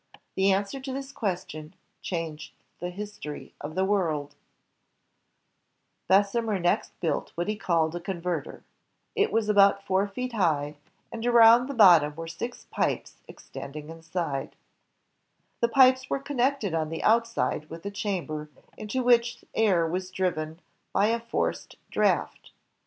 [0.33, 4.33] The answer to this question changed the history of the world
[6.07, 8.63] Bessemer next built what he called a converter
[9.15, 10.73] It was about four feet hi^,
[11.11, 14.53] and around the bottom were six BESSEMER CON VEETER pipes extending mside
[15.59, 18.49] The pipes were connected on the outside with a chamber
[18.79, 20.57] mto which air was dnven
[20.91, 22.49] by a forced draft.